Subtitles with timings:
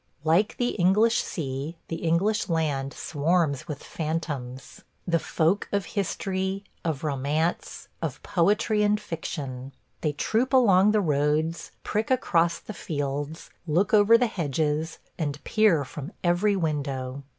[0.23, 7.03] Like the English sea, the English land swarms with phantoms– the folk of history, of
[7.03, 9.73] romance, of poetry and fiction.
[10.01, 15.85] They troop along the roads, prick across the fields, look over the hedges, and peer
[15.85, 17.21] from every window.